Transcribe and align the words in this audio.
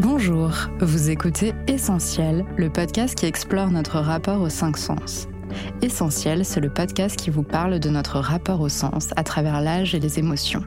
Bonjour, 0.00 0.52
vous 0.80 1.10
écoutez 1.10 1.54
Essentiel, 1.66 2.44
le 2.56 2.70
podcast 2.70 3.16
qui 3.16 3.26
explore 3.26 3.72
notre 3.72 3.98
rapport 3.98 4.40
aux 4.40 4.48
cinq 4.48 4.78
sens. 4.78 5.26
Essentiel, 5.82 6.44
c'est 6.44 6.60
le 6.60 6.70
podcast 6.70 7.16
qui 7.16 7.30
vous 7.30 7.42
parle 7.42 7.80
de 7.80 7.88
notre 7.90 8.20
rapport 8.20 8.60
au 8.60 8.68
sens 8.68 9.08
à 9.16 9.24
travers 9.24 9.60
l'âge 9.60 9.96
et 9.96 9.98
les 9.98 10.20
émotions. 10.20 10.62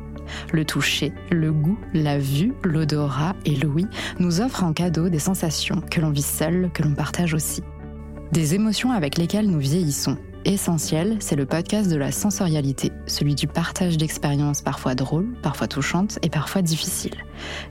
Le 0.51 0.65
toucher, 0.65 1.13
le 1.31 1.53
goût, 1.53 1.79
la 1.93 2.19
vue, 2.19 2.53
l'odorat 2.65 3.33
et 3.45 3.55
l'ouïe 3.55 3.87
nous 4.19 4.41
offrent 4.41 4.65
en 4.65 4.73
cadeau 4.73 5.07
des 5.07 5.19
sensations 5.19 5.79
que 5.89 6.01
l'on 6.01 6.09
vit 6.09 6.21
seul, 6.21 6.69
que 6.73 6.83
l'on 6.83 6.93
partage 6.93 7.33
aussi. 7.33 7.63
Des 8.33 8.53
émotions 8.53 8.91
avec 8.91 9.17
lesquelles 9.17 9.49
nous 9.49 9.59
vieillissons 9.59 10.17
Essentiel, 10.43 11.17
c'est 11.19 11.35
le 11.35 11.45
podcast 11.45 11.87
de 11.87 11.95
la 11.97 12.11
sensorialité, 12.11 12.91
celui 13.05 13.35
du 13.35 13.45
partage 13.45 13.97
d'expériences 13.97 14.63
parfois 14.63 14.95
drôles, 14.95 15.31
parfois 15.43 15.67
touchantes 15.67 16.17
et 16.23 16.31
parfois 16.31 16.63
difficiles. 16.63 17.23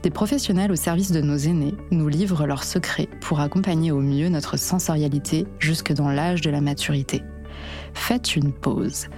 Des 0.05 0.11
professionnels 0.11 0.71
au 0.71 0.77
service 0.77 1.11
de 1.11 1.21
nos 1.21 1.37
aînés 1.37 1.75
nous 1.91 2.07
livrent 2.07 2.47
leurs 2.47 2.63
secrets 2.63 3.09
pour 3.23 3.41
accompagner 3.41 3.91
au 3.91 4.01
mieux 4.01 4.29
notre 4.29 4.57
sensorialité 4.57 5.49
jusque 5.59 5.93
dans 5.93 6.11
l'âge 6.11 6.43
de 6.43 6.51
la 6.51 6.61
maturité. 6.61 7.25
Faites 7.93 8.37
une 8.37 8.53
pause 8.53 9.09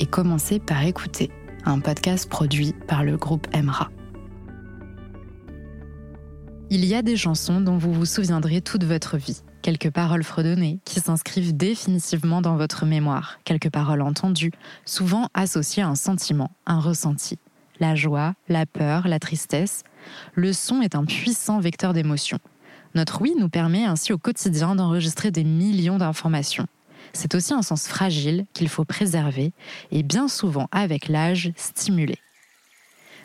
et 0.00 0.06
commencez 0.06 0.58
par 0.58 0.82
écouter 0.82 1.30
un 1.64 1.78
podcast 1.78 2.28
produit 2.28 2.74
par 2.88 3.04
le 3.04 3.16
groupe 3.16 3.46
Emra. 3.54 3.88
Il 6.70 6.84
y 6.84 6.96
a 6.96 7.02
des 7.02 7.16
chansons 7.16 7.60
dont 7.60 7.78
vous 7.78 7.92
vous 7.92 8.04
souviendrez 8.04 8.62
toute 8.62 8.82
votre 8.82 9.16
vie 9.16 9.42
quelques 9.66 9.90
paroles 9.90 10.22
fredonnées 10.22 10.78
qui 10.84 11.00
s'inscrivent 11.00 11.56
définitivement 11.56 12.40
dans 12.40 12.54
votre 12.54 12.86
mémoire, 12.86 13.40
quelques 13.42 13.68
paroles 13.68 14.00
entendues, 14.00 14.52
souvent 14.84 15.28
associées 15.34 15.82
à 15.82 15.88
un 15.88 15.96
sentiment, 15.96 16.52
un 16.66 16.78
ressenti. 16.78 17.40
La 17.80 17.96
joie, 17.96 18.34
la 18.48 18.64
peur, 18.64 19.08
la 19.08 19.18
tristesse. 19.18 19.82
Le 20.36 20.52
son 20.52 20.82
est 20.82 20.94
un 20.94 21.04
puissant 21.04 21.58
vecteur 21.58 21.94
d'émotion. 21.94 22.38
Notre 22.94 23.20
oui 23.20 23.34
nous 23.36 23.48
permet 23.48 23.84
ainsi 23.84 24.12
au 24.12 24.18
quotidien 24.18 24.76
d'enregistrer 24.76 25.32
des 25.32 25.42
millions 25.42 25.98
d'informations. 25.98 26.68
C'est 27.12 27.34
aussi 27.34 27.52
un 27.52 27.62
sens 27.62 27.88
fragile 27.88 28.46
qu'il 28.52 28.68
faut 28.68 28.84
préserver 28.84 29.52
et 29.90 30.04
bien 30.04 30.28
souvent 30.28 30.68
avec 30.70 31.08
l'âge 31.08 31.50
stimuler. 31.56 32.20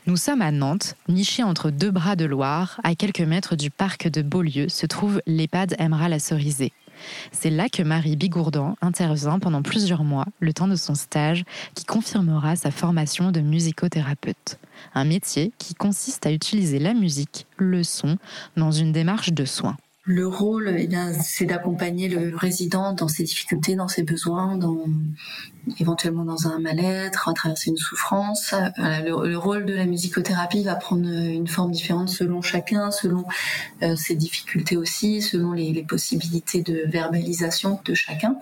Nous 0.07 0.17
sommes 0.17 0.41
à 0.41 0.49
Nantes, 0.49 0.95
nichés 1.07 1.43
entre 1.43 1.69
deux 1.69 1.91
bras 1.91 2.15
de 2.15 2.25
Loire, 2.25 2.81
à 2.83 2.95
quelques 2.95 3.21
mètres 3.21 3.55
du 3.55 3.69
parc 3.69 4.07
de 4.07 4.23
Beaulieu 4.23 4.67
se 4.67 4.87
trouve 4.87 5.21
l'EHPAD 5.27 5.75
Emerald 5.77 6.09
la 6.09 6.17
Cerisée. 6.17 6.73
C'est 7.31 7.51
là 7.51 7.69
que 7.69 7.83
Marie 7.83 8.15
Bigourdan 8.15 8.75
intervient 8.81 9.37
pendant 9.37 9.61
plusieurs 9.61 10.03
mois, 10.03 10.25
le 10.39 10.53
temps 10.53 10.67
de 10.67 10.75
son 10.75 10.95
stage, 10.95 11.43
qui 11.75 11.85
confirmera 11.85 12.55
sa 12.55 12.71
formation 12.71 13.31
de 13.31 13.41
musicothérapeute. 13.41 14.57
Un 14.95 15.05
métier 15.05 15.51
qui 15.59 15.75
consiste 15.75 16.25
à 16.25 16.31
utiliser 16.31 16.79
la 16.79 16.95
musique, 16.95 17.45
le 17.57 17.83
son, 17.83 18.17
dans 18.57 18.71
une 18.71 18.91
démarche 18.91 19.33
de 19.33 19.45
soins. 19.45 19.77
Le 20.03 20.27
rôle, 20.27 20.75
eh 20.79 20.89
c'est 21.21 21.45
d'accompagner 21.45 22.09
le 22.09 22.35
résident 22.35 22.93
dans 22.93 23.07
ses 23.07 23.23
difficultés, 23.23 23.75
dans 23.75 23.87
ses 23.87 24.01
besoins, 24.01 24.57
dans 24.57 24.85
éventuellement 25.79 26.25
dans 26.25 26.47
un 26.47 26.59
mal-être, 26.59 27.29
à 27.29 27.33
traverser 27.33 27.69
une 27.69 27.77
souffrance. 27.77 28.53
le, 28.77 29.35
rôle 29.37 29.65
de 29.65 29.73
la 29.73 29.85
musicothérapie 29.85 30.63
va 30.63 30.75
prendre 30.75 31.07
une 31.07 31.47
forme 31.47 31.71
différente 31.71 32.09
selon 32.09 32.41
chacun, 32.41 32.91
selon 32.91 33.25
euh, 33.83 33.95
ses 33.95 34.15
difficultés 34.15 34.77
aussi, 34.77 35.21
selon 35.21 35.53
les, 35.53 35.81
possibilités 35.87 36.61
de 36.61 36.83
verbalisation 36.85 37.79
de 37.85 37.93
chacun. 37.93 38.37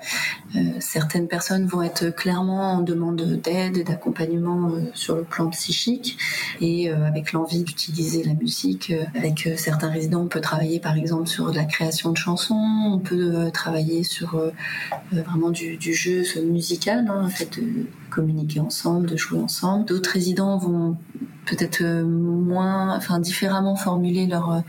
Euh, 0.56 0.60
certaines 0.80 1.28
personnes 1.28 1.66
vont 1.66 1.82
être 1.82 2.10
clairement 2.10 2.74
en 2.74 2.82
demande 2.82 3.22
d'aide 3.22 3.78
et 3.78 3.84
d'accompagnement 3.84 4.72
euh, 4.72 4.82
sur 4.94 5.16
le 5.16 5.24
plan 5.24 5.50
psychique 5.50 6.18
et 6.60 6.90
avec 6.90 7.32
l'envie 7.32 7.64
d'utiliser 7.64 8.24
la 8.24 8.34
musique. 8.34 8.94
avec 9.16 9.48
certains 9.58 9.90
résidents, 9.90 10.22
on 10.22 10.28
peut 10.28 10.42
travailler 10.42 10.80
par 10.80 10.98
exemple 10.98 11.28
sur 11.28 11.52
la 11.54 11.64
création 11.64 12.12
de 12.12 12.18
chansons, 12.18 12.92
on 12.94 13.00
peut 13.00 13.50
travailler 13.54 14.04
sur 14.04 14.42
vraiment 15.12 15.50
du 15.50 15.94
jeu 15.94 16.24
musical 16.44 17.09
en 17.12 17.30
fait, 17.30 17.60
de 17.60 17.86
communiquer 18.10 18.60
ensemble, 18.60 19.08
de 19.08 19.18
jouer 19.18 19.40
ensemble. 19.40 19.86
D'autres 19.86 20.12
résidents 20.12 20.58
vont 20.58 20.98
peut-être 21.46 21.82
euh, 21.82 22.04
moins, 22.04 22.96
enfin 22.96 23.20
différemment 23.20 23.76
formuler 23.76 24.28
leur, 24.28 24.52
euh, 24.52 24.60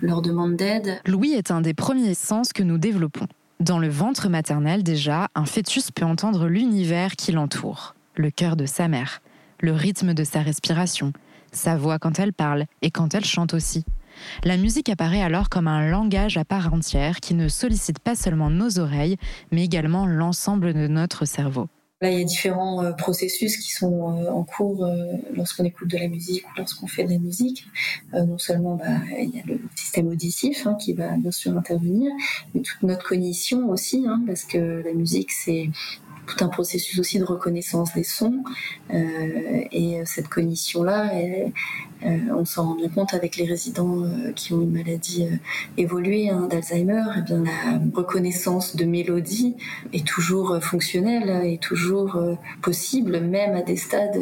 leur 0.00 0.22
demande 0.22 0.56
d'aide. 0.56 1.00
Louis 1.06 1.32
est 1.32 1.50
un 1.50 1.60
des 1.60 1.74
premiers 1.74 2.14
sens 2.14 2.52
que 2.52 2.62
nous 2.62 2.78
développons. 2.78 3.26
Dans 3.60 3.78
le 3.78 3.88
ventre 3.88 4.28
maternel 4.28 4.82
déjà, 4.82 5.28
un 5.34 5.44
fœtus 5.44 5.90
peut 5.90 6.04
entendre 6.04 6.46
l'univers 6.46 7.12
qui 7.12 7.32
l'entoure, 7.32 7.94
le 8.14 8.30
cœur 8.30 8.56
de 8.56 8.64
sa 8.64 8.88
mère, 8.88 9.20
le 9.60 9.72
rythme 9.72 10.14
de 10.14 10.24
sa 10.24 10.40
respiration, 10.40 11.12
sa 11.52 11.76
voix 11.76 11.98
quand 11.98 12.18
elle 12.18 12.32
parle 12.32 12.64
et 12.80 12.90
quand 12.90 13.14
elle 13.14 13.24
chante 13.24 13.52
aussi. 13.52 13.84
La 14.44 14.56
musique 14.56 14.88
apparaît 14.88 15.22
alors 15.22 15.48
comme 15.48 15.68
un 15.68 15.88
langage 15.88 16.36
à 16.36 16.44
part 16.44 16.72
entière 16.72 17.20
qui 17.20 17.34
ne 17.34 17.48
sollicite 17.48 17.98
pas 17.98 18.14
seulement 18.14 18.50
nos 18.50 18.78
oreilles, 18.78 19.16
mais 19.52 19.64
également 19.64 20.06
l'ensemble 20.06 20.74
de 20.74 20.86
notre 20.88 21.24
cerveau. 21.24 21.68
Là, 22.02 22.10
il 22.10 22.18
y 22.18 22.22
a 22.22 22.24
différents 22.24 22.82
euh, 22.82 22.92
processus 22.92 23.58
qui 23.58 23.72
sont 23.72 24.16
euh, 24.16 24.30
en 24.30 24.42
cours 24.42 24.86
euh, 24.86 25.04
lorsqu'on 25.34 25.64
écoute 25.64 25.88
de 25.88 25.98
la 25.98 26.08
musique 26.08 26.46
ou 26.48 26.52
lorsqu'on 26.56 26.86
fait 26.86 27.04
de 27.04 27.10
la 27.10 27.18
musique. 27.18 27.66
non 28.14 28.38
seulement, 28.38 28.76
bah, 28.76 28.86
il 29.18 29.36
y 29.36 29.38
a 29.38 29.42
le 29.44 29.60
système 29.76 30.08
auditif 30.08 30.66
hein, 30.66 30.76
qui 30.80 30.94
va 30.94 31.16
bien 31.18 31.30
sûr 31.30 31.54
intervenir, 31.54 32.10
mais 32.54 32.62
toute 32.62 32.82
notre 32.84 33.06
cognition 33.06 33.68
aussi, 33.68 34.06
hein, 34.08 34.22
parce 34.26 34.44
que 34.44 34.82
la 34.82 34.94
musique, 34.94 35.30
c'est 35.30 35.68
tout 36.30 36.44
un 36.44 36.48
processus 36.48 36.98
aussi 36.98 37.18
de 37.18 37.24
reconnaissance 37.24 37.92
des 37.94 38.04
sons. 38.04 38.42
Euh, 38.92 39.62
et 39.72 40.00
cette 40.04 40.28
cognition-là, 40.28 41.10
euh, 41.12 42.18
on 42.34 42.44
s'en 42.44 42.68
rend 42.68 42.74
bien 42.76 42.88
compte 42.88 43.14
avec 43.14 43.36
les 43.36 43.44
résidents 43.44 44.04
euh, 44.04 44.32
qui 44.32 44.52
ont 44.52 44.62
une 44.62 44.72
maladie 44.72 45.26
évoluée 45.76 46.30
hein, 46.30 46.46
d'Alzheimer. 46.48 47.02
Et 47.16 47.18
eh 47.18 47.22
bien 47.22 47.42
la 47.44 47.80
reconnaissance 47.94 48.76
de 48.76 48.84
mélodie 48.84 49.56
est 49.92 50.06
toujours 50.06 50.58
fonctionnelle 50.62 51.44
et 51.44 51.58
toujours 51.58 52.18
possible, 52.62 53.20
même 53.20 53.54
à 53.54 53.62
des 53.62 53.76
stades 53.76 54.18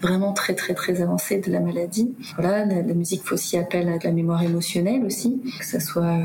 vraiment 0.00 0.32
très 0.32 0.54
très 0.54 0.74
très 0.74 1.00
avancés 1.00 1.38
de 1.38 1.50
la 1.50 1.60
maladie. 1.60 2.14
Voilà, 2.36 2.64
la, 2.64 2.82
la 2.82 2.94
musique 2.94 3.22
fait 3.24 3.34
aussi 3.34 3.56
appel 3.56 3.88
à 3.88 3.98
de 3.98 4.04
la 4.04 4.12
mémoire 4.12 4.42
émotionnelle 4.42 5.04
aussi, 5.04 5.40
que 5.58 5.64
ça 5.64 5.80
soit 5.80 6.18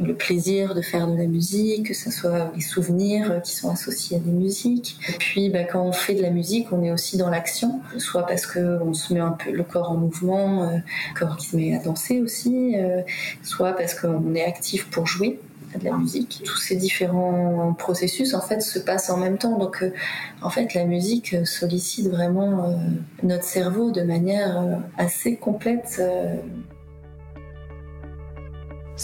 le 0.00 0.14
plaisir 0.14 0.74
de 0.74 0.82
faire 0.82 1.06
de 1.06 1.16
la 1.16 1.26
musique, 1.26 1.88
que 1.88 1.94
ce 1.94 2.10
soit 2.10 2.50
les 2.54 2.60
souvenirs 2.60 3.40
qui 3.42 3.54
sont 3.54 3.70
associés 3.70 4.16
à 4.16 4.20
des 4.20 4.30
musiques. 4.30 4.98
Et 5.08 5.18
puis, 5.18 5.50
bah, 5.50 5.64
quand 5.64 5.82
on 5.82 5.92
fait 5.92 6.14
de 6.14 6.22
la 6.22 6.30
musique, 6.30 6.72
on 6.72 6.82
est 6.82 6.92
aussi 6.92 7.16
dans 7.16 7.30
l'action, 7.30 7.80
soit 7.98 8.26
parce 8.26 8.46
que 8.46 8.80
on 8.82 8.94
se 8.94 9.12
met 9.14 9.20
un 9.20 9.32
peu 9.32 9.50
le 9.50 9.62
corps 9.62 9.90
en 9.90 9.96
mouvement, 9.96 10.64
euh, 10.64 10.76
le 11.14 11.18
corps 11.18 11.36
qui 11.36 11.46
se 11.46 11.56
met 11.56 11.76
à 11.76 11.78
danser 11.78 12.20
aussi, 12.20 12.74
euh, 12.76 13.02
soit 13.42 13.72
parce 13.72 13.94
qu'on 13.94 14.34
est 14.34 14.44
actif 14.44 14.90
pour 14.90 15.06
jouer 15.06 15.38
de 15.78 15.84
la 15.84 15.96
musique. 15.96 16.42
Tous 16.44 16.56
ces 16.56 16.76
différents 16.76 17.74
processus 17.76 18.34
en 18.34 18.40
fait 18.40 18.60
se 18.60 18.78
passent 18.78 19.10
en 19.10 19.16
même 19.16 19.38
temps. 19.38 19.58
Donc 19.58 19.82
euh, 19.82 19.92
en 20.40 20.50
fait 20.50 20.72
la 20.74 20.84
musique 20.84 21.34
sollicite 21.44 22.08
vraiment 22.08 22.78
notre 23.24 23.42
cerveau 23.42 23.90
de 23.90 24.02
manière 24.02 24.80
assez 24.98 25.34
complète. 25.34 26.00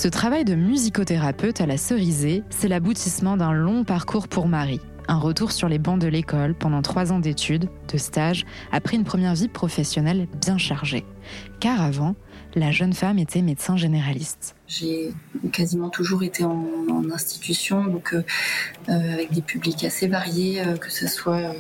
Ce 0.00 0.08
travail 0.08 0.46
de 0.46 0.54
musicothérapeute 0.54 1.60
à 1.60 1.66
la 1.66 1.76
cerisée, 1.76 2.42
c'est 2.48 2.68
l'aboutissement 2.68 3.36
d'un 3.36 3.52
long 3.52 3.84
parcours 3.84 4.28
pour 4.28 4.48
Marie. 4.48 4.80
Un 5.08 5.18
retour 5.18 5.52
sur 5.52 5.68
les 5.68 5.78
bancs 5.78 6.00
de 6.00 6.08
l'école 6.08 6.54
pendant 6.54 6.80
trois 6.80 7.12
ans 7.12 7.18
d'études, 7.18 7.68
de 7.92 7.98
stage, 7.98 8.46
après 8.72 8.96
une 8.96 9.04
première 9.04 9.34
vie 9.34 9.48
professionnelle 9.48 10.26
bien 10.40 10.56
chargée. 10.56 11.04
Car 11.60 11.82
avant, 11.82 12.14
la 12.54 12.70
jeune 12.70 12.94
femme 12.94 13.18
était 13.18 13.42
médecin 13.42 13.76
généraliste. 13.76 14.56
J'ai 14.66 15.12
quasiment 15.52 15.88
toujours 15.88 16.22
été 16.22 16.44
en, 16.44 16.64
institution, 17.12 17.84
donc 17.84 18.14
euh, 18.14 18.22
euh, 18.88 19.12
avec 19.12 19.32
des 19.32 19.42
publics 19.42 19.82
assez 19.84 20.06
variés, 20.06 20.60
euh, 20.60 20.76
que 20.76 20.90
ce 20.90 21.08
soit 21.08 21.54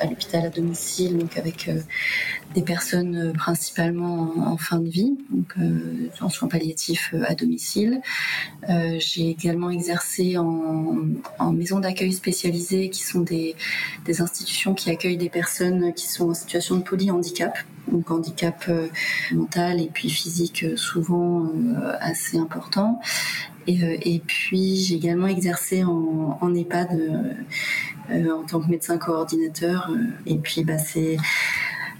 à 0.00 0.06
l'hôpital 0.06 0.46
à 0.46 0.48
domicile, 0.48 1.18
donc 1.18 1.36
avec 1.36 1.70
des 2.54 2.62
personnes 2.62 3.32
principalement 3.34 4.32
en, 4.38 4.56
fin 4.56 4.78
de 4.78 4.88
vie, 4.88 5.16
donc 5.30 5.54
en 6.20 6.28
soins 6.28 6.48
palliatifs 6.48 7.14
à 7.26 7.34
domicile. 7.34 8.00
J'ai 8.68 9.30
également 9.30 9.70
exercé 9.70 10.38
en, 10.38 10.96
en 11.38 11.52
maison 11.52 11.80
d'accueil 11.80 12.12
spécialisée, 12.12 12.90
qui 12.90 13.02
sont 13.02 13.20
des, 13.20 13.56
institutions 14.06 14.74
qui 14.74 14.90
accueillent 14.90 15.16
des 15.16 15.30
personnes 15.30 15.92
qui 15.92 16.08
sont 16.08 16.30
en 16.30 16.34
situation 16.34 16.76
de 16.76 16.82
polyhandicap 16.82 17.56
donc 17.90 18.10
handicap 18.10 18.64
euh, 18.68 18.88
mental 19.32 19.80
et 19.80 19.90
puis 19.92 20.08
physique 20.08 20.64
euh, 20.64 20.76
souvent 20.76 21.44
euh, 21.44 21.92
assez 22.00 22.38
important. 22.38 23.00
Et, 23.66 24.20
puis 24.26 24.76
j'ai 24.76 24.96
également 24.96 25.26
exercé 25.26 25.84
en, 25.84 26.38
en 26.38 26.54
EHPAD 26.54 27.34
en 28.10 28.42
tant 28.42 28.60
que 28.60 28.68
médecin 28.68 28.98
coordinateur. 28.98 29.90
et 30.26 30.36
puis 30.36 30.64
bah, 30.64 30.76
c'est 30.76 31.16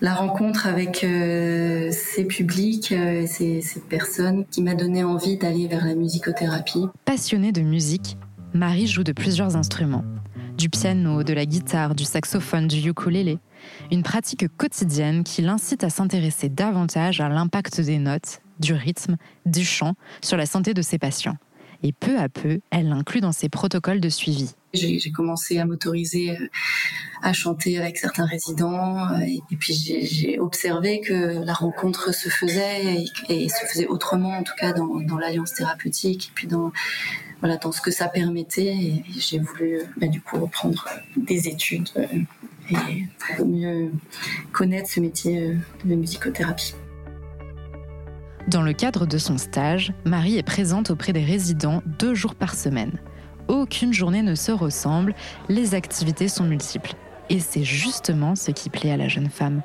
la 0.05 0.15
rencontre 0.15 0.67
avec 0.67 0.99
ces 0.99 2.25
publics, 2.25 2.95
ces, 3.27 3.63
ces 3.63 3.81
personnes 3.81 4.45
qui 4.51 4.63
m'a 4.63 4.75
donné 4.75 5.03
envie 5.03 5.39
d'aller 5.39 5.67
vers 5.67 5.85
la 5.85 5.95
musicothérapie. 5.95 6.85
Passionnée 7.07 7.53
de 7.53 7.63
musique, 7.63 8.19
Marie 8.53 8.87
joue 8.87 9.03
de 9.03 9.13
plusieurs 9.13 9.57
instruments. 9.57 10.05
Du 10.59 10.69
piano, 10.69 11.23
de 11.23 11.33
la 11.33 11.47
guitare, 11.47 11.95
du 11.95 12.05
saxophone, 12.05 12.69
du 12.69 12.87
ukulélé 12.89 13.39
une 13.91 14.03
pratique 14.03 14.47
quotidienne 14.57 15.25
qui 15.25 15.43
l'incite 15.43 15.85
à 15.85 15.91
s'intéresser 15.91 16.49
davantage 16.49 17.21
à 17.21 17.29
l'impact 17.29 17.81
des 17.81 17.99
notes 17.99 18.41
du 18.61 18.73
rythme, 18.73 19.17
du 19.47 19.65
chant 19.65 19.95
sur 20.23 20.37
la 20.37 20.47
santé 20.47 20.75
de 20.75 20.83
ses 20.83 20.99
patients. 20.99 21.37
Et 21.87 21.93
peu 21.93 22.19
à 22.19 22.31
peu, 22.31 22.61
elle 22.71 22.89
l'inclut 22.89 23.21
dans 23.21 23.33
ses 23.33 23.51
protocoles 23.51 24.01
de 24.01 24.09
suivi. 24.09 24.55
J'ai 24.73 25.13
commencé 25.13 25.59
à 25.59 25.67
m'autoriser 25.67 26.31
euh, 26.31 26.49
à 27.23 27.35
chanter 27.35 27.79
avec 27.79 27.99
certains 27.99 28.25
résidents 28.25 29.07
euh, 29.13 29.21
et 29.21 29.57
puis 29.57 29.75
j'ai 29.75 30.41
observé 30.41 31.03
que 31.03 31.45
la 31.45 31.53
rencontre 31.53 32.15
se 32.15 32.31
faisait 32.31 33.05
et, 33.29 33.49
se 33.51 33.67
faisait 33.67 33.87
autrement 33.87 34.39
en 34.39 34.43
tout 34.43 34.55
cas 34.59 34.73
dans, 34.73 35.19
l'alliance 35.19 35.53
thérapeutique 35.53 36.29
et 36.29 36.33
puis 36.35 36.47
dans 36.47 36.73
voilà 37.41 37.59
dans 37.59 37.71
ce 37.71 37.83
que 37.83 37.91
ça 37.91 38.09
permettait 38.09 38.75
et 38.75 39.05
j'ai 39.17 39.39
voulu 39.39 39.83
bah, 39.99 40.09
du 40.09 40.23
coup 40.23 40.41
reprendre 40.41 40.89
des 41.19 41.49
études 41.49 41.91
euh, 41.99 42.07
et 42.71 43.45
mieux 43.45 43.93
connaître 44.53 44.89
ce 44.89 45.01
métier 45.01 45.55
de 45.85 45.95
musicothérapie. 45.95 46.75
Dans 48.49 48.61
le 48.61 48.75
cadre 48.75 49.07
de 49.07 49.17
son 49.17 49.39
stage, 49.39 49.95
Marie 50.05 50.37
est 50.37 50.43
présente 50.43 50.91
auprès 50.91 51.15
des 51.15 51.25
résidents 51.25 51.83
deux 51.99 52.15
jours 52.15 52.35
par 52.35 52.55
semaine. 52.55 52.93
Aucune 53.49 53.95
journée 53.95 54.23
ne 54.23 54.35
se 54.35 54.53
ressemble, 54.53 55.15
les 55.49 55.75
activités 55.75 56.29
sont 56.29 56.45
multiples. 56.45 56.93
Et 57.31 57.41
c'est 57.41 57.65
justement 57.65 58.37
ce 58.37 58.51
qui 58.51 58.69
plaît 58.69 58.91
à 58.91 58.99
la 58.99 59.09
jeune 59.09 59.31
femme. 59.31 59.63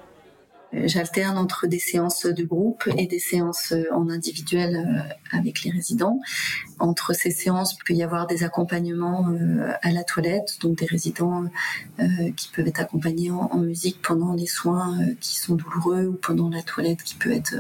J'alterne 0.72 1.38
entre 1.38 1.68
des 1.68 1.80
séances 1.80 2.26
de 2.26 2.44
groupe 2.44 2.88
et 2.96 3.08
des 3.08 3.20
séances 3.20 3.74
en 3.92 4.08
individuel 4.08 4.76
euh, 4.76 5.38
avec 5.38 5.64
les 5.64 5.72
résidents. 5.72 6.20
Entre 6.78 7.14
ces 7.14 7.32
séances, 7.32 7.74
il 7.74 7.84
peut 7.84 7.96
y 7.96 8.04
avoir 8.04 8.28
des 8.28 8.44
accompagnements 8.44 9.28
euh, 9.30 9.74
à 9.82 9.92
la 9.92 10.04
toilette, 10.04 10.58
donc 10.62 10.78
des 10.78 10.86
résidents 10.86 11.46
euh, 12.00 12.06
qui 12.38 12.50
peuvent 12.56 12.68
être 12.68 12.82
accompagnés 12.82 13.32
en 13.32 13.58
musique 13.58 14.00
pendant 14.02 14.34
les 14.34 14.46
soins 14.46 14.96
qui 15.20 15.38
sont 15.38 15.56
douloureux 15.56 16.06
ou 16.06 16.14
pendant 16.14 16.50
la 16.50 16.62
toilette 16.62 17.02
qui 17.02 17.16
peut 17.16 17.32
être 17.32 17.56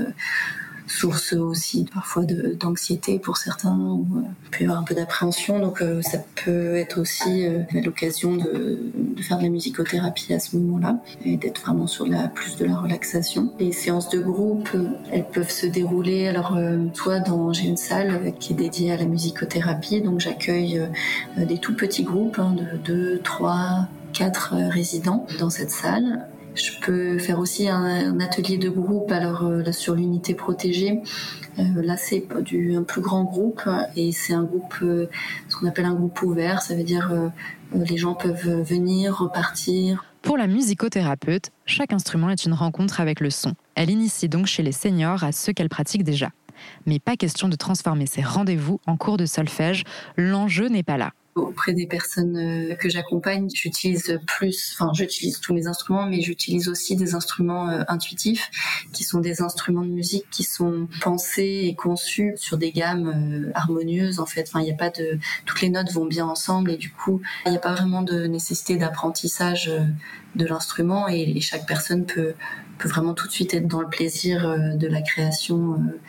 source 0.90 1.34
aussi 1.34 1.86
parfois 1.94 2.24
d'anxiété 2.26 3.20
pour 3.20 3.38
certains, 3.38 3.78
ou 3.78 4.06
euh, 4.18 4.22
il 4.46 4.50
peut 4.50 4.62
y 4.62 4.64
avoir 4.66 4.80
un 4.80 4.84
peu 4.84 4.96
d'appréhension. 4.96 5.60
Donc 5.60 5.82
euh, 5.82 6.02
ça 6.02 6.20
peut 6.44 6.76
être 6.76 7.00
aussi 7.00 7.46
euh, 7.46 7.62
l'occasion 7.74 8.36
de, 8.36 8.80
de, 8.96 9.22
faire 9.22 9.38
de 9.38 9.44
la 9.44 9.50
musicothérapie 9.50 10.34
à 10.34 10.40
ce 10.40 10.58
moment-là 10.58 11.00
et 11.24 11.38
d'être 11.38 11.62
vraiment 11.62 11.88
sur 11.88 12.06
la, 12.08 12.28
plus 12.28 12.58
de 12.58 12.66
la 12.66 12.78
relaxation. 12.78 13.54
Les 13.60 13.72
séances 13.72 14.10
de 14.10 14.20
groupe, 14.20 14.70
elles 15.12 15.28
peuvent 15.28 15.52
se 15.52 15.68
dérouler. 15.68 16.28
Alors 16.28 16.58
toi, 16.94 17.20
dans 17.20 17.54
j'ai 17.54 17.68
une 17.68 17.78
salle 17.78 18.34
qui 18.40 18.54
est 18.54 18.56
dédiée 18.56 18.92
à 18.92 18.98
la 18.98 19.06
musicothérapie, 19.06 20.02
donc 20.02 20.20
j'accueille 20.20 20.82
des 21.38 21.58
tout 21.58 21.76
petits 21.76 22.04
groupes 22.04 22.40
hein, 22.40 22.56
de 22.56 22.78
2, 22.78 23.22
3, 23.24 23.88
4 24.14 24.56
résidents 24.70 25.26
dans 25.40 25.50
cette 25.50 25.72
salle 25.72 26.28
je 26.56 26.72
peux 26.82 27.18
faire 27.20 27.40
aussi 27.40 27.70
un, 27.70 28.20
atelier 28.20 28.58
de 28.58 28.70
groupe. 28.70 29.12
Alors 29.12 29.44
euh, 29.44 29.72
sur 29.72 29.96
l'unité 29.96 30.34
protégée, 30.34 31.02
euh, 31.58 31.64
là 31.82 31.98
c'est 31.98 32.26
du 32.44 32.76
un 32.76 32.84
plus 32.84 33.02
grand 33.02 33.24
groupe 33.24 33.62
et 33.96 34.12
c'est 34.12 34.34
un 34.34 34.44
groupe, 34.44 34.76
euh, 34.82 35.10
ce 35.48 35.56
qu'on 35.56 35.68
appelle 35.68 35.86
un 35.86 35.96
groupe 35.96 36.22
ouvert. 36.22 36.62
Ça 36.62 36.76
veut 36.76 36.84
dire 36.84 37.12
les 37.74 37.98
gens 37.98 38.16
peuvent 38.16 38.62
venir, 38.62 39.18
repartir. 39.18 40.06
Pour 40.22 40.38
la 40.38 40.48
musicothérapeute, 40.48 41.52
chaque 41.66 41.94
instrument 41.94 42.30
est 42.30 42.46
une 42.46 42.54
rencontre 42.54 43.00
avec 43.00 43.20
le 43.20 43.30
son. 43.30 43.54
Elle 43.76 43.90
initie 43.90 44.28
donc 44.28 44.48
chez 44.48 44.64
les 44.64 44.72
seniors 44.72 45.24
à 45.24 45.32
ceux 45.32 45.54
qu'elle 45.54 45.70
pratique 45.70 46.04
déjà. 46.04 46.30
Mais 46.86 47.00
pas 47.00 47.16
question 47.16 47.48
de 47.48 47.56
transformer 47.56 48.06
ces 48.06 48.22
rendez-vous 48.22 48.82
en 48.86 48.98
cours 48.98 49.16
de 49.16 49.26
solfège, 49.26 49.84
l'enjeu 50.18 50.68
n'est 50.68 50.84
pas 50.84 50.98
là 50.98 51.12
auprès 51.36 51.74
des 51.74 51.88
personnes 51.88 52.38
euh, 52.38 52.76
que 52.76 52.90
j'accompagne, 52.90 53.48
j'utilise 53.54 54.20
plus, 54.28 54.76
enfin 54.76 54.92
j'utilise 54.94 55.40
tous 55.40 55.54
mes 55.54 55.68
instruments, 55.68 56.06
mais 56.06 56.22
j'utilise 56.22 56.68
aussi 56.68 56.96
des 56.96 57.16
instruments 57.16 57.70
euh, 57.70 57.84
intuitifs, 57.88 58.50
qui 58.94 59.04
sont 59.04 59.20
des 59.20 59.42
instruments 59.42 59.84
de 59.84 59.92
musique 59.92 60.26
qui 60.32 60.44
sont 60.44 60.88
pensés 61.02 61.62
et 61.66 61.76
conçus 61.76 62.34
sur 62.36 62.58
des 62.58 62.72
gammes 62.72 63.08
euh, 63.48 63.52
harmonieuses 63.54 64.20
en 64.20 64.26
fait. 64.26 64.46
Enfin, 64.48 64.62
il 64.62 64.66
n'y 64.66 64.72
a 64.72 64.76
pas 64.76 64.90
de, 64.90 65.20
toutes 65.46 65.62
les 65.62 65.70
notes 65.70 65.92
vont 65.92 66.06
bien 66.06 66.28
ensemble 66.28 66.72
et 66.72 66.78
du 66.78 66.92
coup, 66.92 67.22
il 67.46 67.52
n'y 67.52 67.58
a 67.58 67.62
pas 67.62 67.74
vraiment 67.74 68.02
de 68.02 68.26
nécessité 68.26 68.78
d'apprentissage 68.78 69.72
de 70.36 70.46
l'instrument 70.46 71.08
et, 71.08 71.40
chaque 71.42 71.66
personne 71.66 72.06
peut, 72.06 72.34
peut 72.78 72.90
vraiment 72.90 73.14
tout 73.14 73.28
de 73.28 73.32
suite 73.32 73.54
être 73.54 73.68
dans 73.68 73.82
le 73.82 73.88
plaisir 73.88 74.48
euh, 74.48 74.76
de 74.76 74.88
la 74.88 75.02
création 75.02 75.74
euh, 75.74 76.00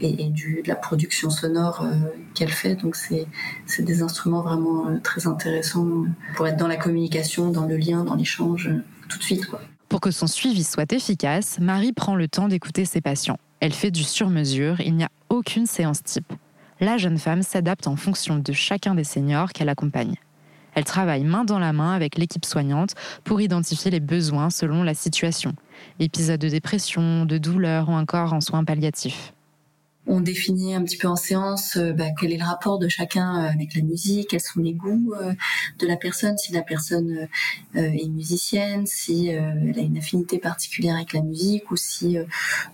et, 0.00 0.28
du, 0.28 0.62
de 0.62 0.68
la 0.68 0.76
production 0.76 1.30
sonore 1.30 1.82
euh, 1.82 1.94
qu'elle 2.34 2.50
fait. 2.50 2.74
Donc 2.76 2.96
c'est 2.96 3.26
des 3.82 4.02
instruments 4.02 4.42
vraiment 4.42 4.98
très 5.02 5.26
intéressants 5.26 6.04
pour 6.36 6.46
être 6.46 6.56
dans 6.56 6.68
la 6.68 6.76
communication, 6.76 7.50
dans 7.50 7.66
le 7.66 7.76
lien, 7.76 8.04
dans 8.04 8.14
l'échange 8.14 8.70
tout 9.08 9.18
de 9.18 9.22
suite. 9.22 9.46
Quoi. 9.46 9.60
Pour 9.88 10.00
que 10.00 10.10
son 10.10 10.26
suivi 10.26 10.64
soit 10.64 10.92
efficace, 10.92 11.58
Marie 11.60 11.92
prend 11.92 12.14
le 12.14 12.28
temps 12.28 12.48
d'écouter 12.48 12.84
ses 12.84 13.00
patients. 13.00 13.38
Elle 13.60 13.72
fait 13.72 13.90
du 13.90 14.04
sur-mesure, 14.04 14.80
il 14.80 14.94
n'y 14.94 15.04
a 15.04 15.10
aucune 15.30 15.66
séance 15.66 16.02
type. 16.02 16.32
La 16.80 16.96
jeune 16.96 17.18
femme 17.18 17.42
s'adapte 17.42 17.86
en 17.88 17.96
fonction 17.96 18.38
de 18.38 18.52
chacun 18.52 18.94
des 18.94 19.04
seniors 19.04 19.52
qu'elle 19.52 19.68
accompagne. 19.68 20.14
Elle 20.78 20.84
travaille 20.84 21.24
main 21.24 21.44
dans 21.44 21.58
la 21.58 21.72
main 21.72 21.92
avec 21.92 22.16
l'équipe 22.16 22.44
soignante 22.44 22.94
pour 23.24 23.40
identifier 23.40 23.90
les 23.90 23.98
besoins 23.98 24.48
selon 24.48 24.84
la 24.84 24.94
situation. 24.94 25.54
Épisodes 25.98 26.40
de 26.40 26.48
dépression, 26.48 27.24
de 27.24 27.36
douleur 27.36 27.88
ou 27.88 27.94
encore 27.94 28.32
en 28.32 28.40
soins 28.40 28.62
palliatifs 28.62 29.32
on 30.08 30.20
définit 30.20 30.74
un 30.74 30.82
petit 30.82 30.96
peu 30.96 31.06
en 31.06 31.16
séance 31.16 31.76
euh, 31.76 31.92
bah, 31.92 32.06
quel 32.18 32.32
est 32.32 32.38
le 32.38 32.44
rapport 32.44 32.78
de 32.78 32.88
chacun 32.88 33.44
euh, 33.44 33.48
avec 33.50 33.74
la 33.74 33.82
musique, 33.82 34.28
quels 34.30 34.40
sont 34.40 34.60
les 34.60 34.72
goûts 34.72 35.12
euh, 35.20 35.34
de 35.78 35.86
la 35.86 35.96
personne, 35.96 36.36
si 36.38 36.52
la 36.52 36.62
personne 36.62 37.28
est 37.74 38.08
musicienne, 38.08 38.86
si 38.86 39.28
elle 39.28 39.78
a 39.78 39.82
une 39.82 39.98
affinité 39.98 40.38
particulière 40.38 40.96
avec 40.96 41.12
la 41.12 41.20
musique 41.20 41.70
ou 41.70 41.76
si 41.76 42.16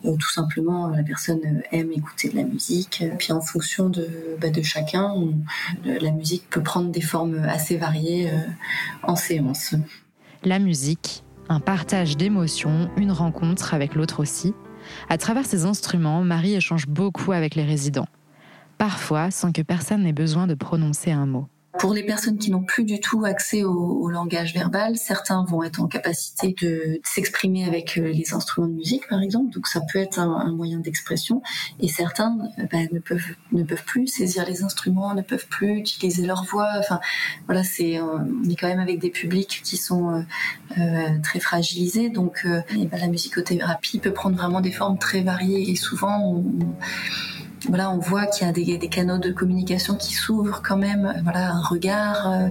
tout 0.03 0.31
simplement 0.31 0.89
la 0.89 1.03
personne 1.03 1.63
aime 1.73 1.93
écouter 1.93 2.29
de 2.29 2.37
la 2.37 2.45
musique. 2.45 3.05
Puis 3.19 3.33
en 3.33 3.41
fonction 3.41 3.89
de, 3.89 4.09
bah, 4.41 4.51
de 4.51 4.63
chacun, 4.63 5.15
la 5.85 6.11
musique 6.11 6.49
peut 6.49 6.63
prendre 6.63 6.91
des 6.91 7.01
formes 7.01 7.43
assez 7.45 7.77
variées 7.77 8.31
en 9.03 9.17
séance. 9.17 9.75
La 10.45 10.59
musique, 10.59 11.25
un 11.49 11.61
partage 11.61 12.17
d'émotions, 12.17 12.91
une 12.97 13.13
rencontre 13.13 13.75
avec 13.75 13.95
l'autre 13.95 14.21
aussi 14.21 14.55
à 15.09 15.19
travers 15.19 15.47
ces 15.47 15.65
instruments, 15.65 16.23
Marie 16.23 16.55
échange 16.55 16.87
beaucoup 16.87 17.33
avec 17.33 17.55
les 17.55 17.65
résidents, 17.65 18.09
parfois 18.79 19.31
sans 19.31 19.53
que 19.53 19.63
personne 19.63 20.03
n'ait 20.03 20.13
besoin 20.13 20.47
de 20.47 20.55
prononcer 20.55 21.11
un 21.11 21.27
mot. 21.27 21.49
Pour 21.79 21.93
les 21.93 22.05
personnes 22.05 22.39
qui 22.39 22.53
n'ont 22.53 22.63
plus 22.63 22.85
du 22.85 23.01
tout 23.01 23.25
accès 23.25 23.65
au, 23.65 24.09
langage 24.09 24.55
verbal, 24.55 24.97
certains 24.97 25.45
vont 25.45 25.65
être 25.65 25.81
en 25.81 25.89
capacité 25.89 26.55
de 26.63 27.01
s'exprimer 27.03 27.65
avec 27.65 27.99
euh, 27.99 28.13
les 28.13 28.33
instruments 28.33 28.69
de 28.69 28.75
musique, 28.75 29.09
par 29.09 29.21
exemple. 29.21 29.53
Donc 29.53 29.67
ça 29.67 29.81
peut 29.93 29.99
être 29.99 30.21
un, 30.21 30.53
moyen 30.53 30.79
d'expression. 30.79 31.43
Et 31.81 31.89
certains 31.89 32.39
euh, 32.59 32.67
bah, 32.71 32.79
ne 32.93 33.01
peuvent 33.01 33.35
ne 33.51 33.65
peuvent 33.65 33.85
plus 33.85 34.07
saisir 34.07 34.45
les 34.47 34.63
instruments, 34.63 35.15
ne 35.15 35.23
peuvent 35.23 35.49
plus 35.49 35.79
utiliser 35.79 36.25
leur 36.25 36.45
voix. 36.45 36.71
Enfin, 36.79 37.01
voilà, 37.47 37.65
c'est 37.65 38.01
on 38.01 38.49
est 38.49 38.55
quand 38.55 38.69
même 38.69 38.79
avec 38.79 39.01
des 39.01 39.11
publics 39.11 39.61
qui 39.65 39.77
sont 39.77 40.25
euh, 40.79 41.09
très 41.25 41.41
fragilisés. 41.41 42.09
Donc 42.09 42.47
bah, 42.47 42.99
la 42.99 43.09
musicothérapie 43.09 43.99
peut 43.99 44.13
prendre 44.13 44.37
vraiment 44.37 44.61
des 44.61 44.73
formes 44.73 44.99
très 44.99 45.23
variées. 45.23 45.71
Et 45.71 45.77
souvent, 45.77 46.21
on, 46.21 46.45
voilà, 47.69 47.91
on 47.91 47.99
voit 47.99 48.27
qu'il 48.27 48.47
y 48.47 48.51
a 48.51 48.79
des, 48.79 48.89
canaux 48.89 49.19
de 49.19 49.33
communication 49.33 49.95
qui 49.95 50.15
s'ouvrent 50.15 50.61
quand 50.63 50.77
même. 50.77 51.21
Voilà, 51.25 51.53
un 51.53 51.63
regard, 51.63 52.31
euh, 52.31 52.49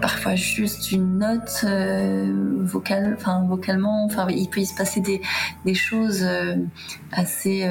parfois 0.00 0.34
juste 0.34 0.92
une 0.92 1.18
note 1.18 1.64
euh, 1.64 2.58
vocale, 2.60 3.16
enfin 3.18 3.44
vocalement. 3.48 4.04
Enfin, 4.04 4.26
il 4.28 4.48
peut 4.48 4.60
y 4.60 4.66
se 4.66 4.74
passer 4.74 5.00
des, 5.00 5.74
choses 5.74 6.22
euh, 6.22 6.56
assez 7.12 7.68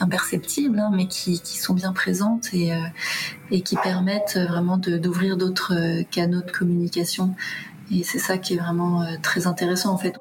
imperceptibles, 0.00 0.78
hein, 0.78 0.90
mais 0.92 1.06
qui, 1.06 1.36
sont 1.36 1.74
bien 1.74 1.92
présentes 1.92 2.52
et, 2.52 2.72
et 3.50 3.60
qui 3.62 3.76
permettent 3.76 4.38
vraiment 4.48 4.76
d'ouvrir 4.76 5.36
d'autres 5.36 6.02
canaux 6.10 6.42
de 6.42 6.50
communication. 6.50 7.34
Et 7.90 8.04
c'est 8.04 8.18
ça 8.18 8.38
qui 8.38 8.54
est 8.54 8.58
vraiment 8.58 9.04
très 9.22 9.46
intéressant 9.46 9.92
en 9.92 9.98
fait. 9.98 10.14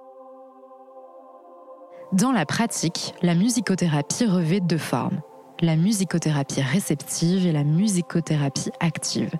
Dans 2.14 2.32
la 2.32 2.46
pratique, 2.46 3.14
la 3.22 3.36
musicothérapie 3.36 4.26
revêt 4.26 4.60
deux 4.60 4.78
formes 4.78 5.22
la 5.62 5.76
musicothérapie 5.76 6.62
réceptive 6.62 7.46
et 7.46 7.52
la 7.52 7.64
musicothérapie 7.64 8.72
active. 8.80 9.32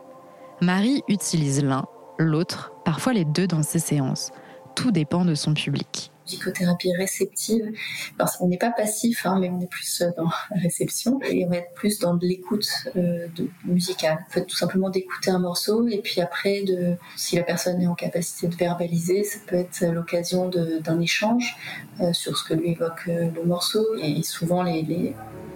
Marie 0.62 1.04
utilise 1.08 1.64
l'un, 1.64 1.86
l'autre, 2.20 2.74
parfois 2.86 3.14
les 3.14 3.26
deux 3.26 3.48
dans 3.48 3.64
ses 3.64 3.80
séances. 3.80 4.32
Tout 4.76 4.92
dépend 4.92 5.26
de 5.26 5.34
son 5.34 5.56
public. 5.56 6.12
Musicothérapie 6.28 6.94
réceptive, 6.96 7.74
parce 8.18 8.38
qu'on 8.38 8.48
n'est 8.48 8.60
pas 8.60 8.70
passif, 8.70 9.26
hein, 9.26 9.40
mais 9.42 9.50
on 9.50 9.60
est 9.60 9.70
plus 9.70 10.04
dans 10.16 10.30
la 10.52 10.62
réception 10.62 11.20
et 11.24 11.44
on 11.46 11.50
va 11.50 11.58
être 11.58 11.74
plus 11.74 11.98
dans 11.98 12.14
l'écoute 12.22 12.70
euh, 12.96 13.28
musicale. 13.66 14.24
En 14.30 14.32
fait, 14.32 14.46
tout 14.46 14.56
simplement 14.56 14.92
d'écouter 14.92 15.32
un 15.32 15.40
morceau 15.40 15.88
et 15.88 15.98
puis 15.98 16.22
après, 16.22 16.62
de, 16.62 16.94
si 17.18 17.36
la 17.36 17.44
personne 17.44 17.82
est 17.82 17.88
en 17.88 17.96
capacité 17.96 18.48
de 18.48 18.56
verbaliser, 18.56 19.24
ça 19.24 19.40
peut 19.48 19.58
être 19.58 19.84
l'occasion 19.88 20.48
d'un 20.48 21.00
échange 21.02 21.58
euh, 22.00 22.14
sur 22.14 22.38
ce 22.38 22.44
que 22.48 22.54
lui 22.54 22.70
évoque 22.70 23.08
euh, 23.08 23.32
le 23.32 23.44
morceau. 23.44 23.84
Et 24.02 24.22
souvent, 24.22 24.62
les 24.62 25.16